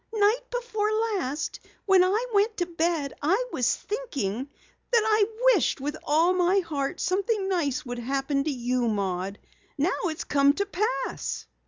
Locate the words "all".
6.03-6.33